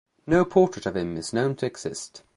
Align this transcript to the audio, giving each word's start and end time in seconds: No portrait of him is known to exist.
No 0.25 0.45
portrait 0.45 0.87
of 0.87 0.97
him 0.97 1.15
is 1.15 1.31
known 1.31 1.55
to 1.57 1.67
exist. 1.67 2.23